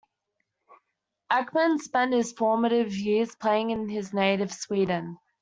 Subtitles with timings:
[1.31, 5.19] Ekman spent his formative years playing in his native Sweden.